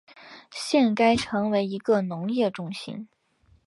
[0.51, 3.07] 现该城为一个农业中心。